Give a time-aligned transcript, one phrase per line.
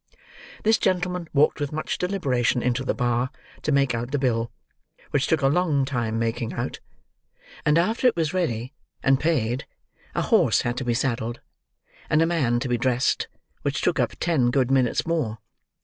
[0.63, 3.29] This gentleman walked with much deliberation into the bar
[3.61, 4.51] to make out the bill:
[5.11, 6.79] which took a long time making out:
[7.67, 9.67] and after it was ready, and paid,
[10.15, 11.39] a horse had to be saddled,
[12.09, 13.27] and a man to be dressed,
[13.61, 15.37] which took up ten good minutes more.